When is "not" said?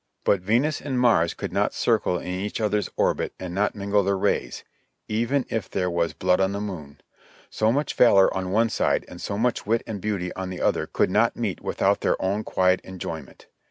1.53-1.75, 3.53-3.75, 11.11-11.35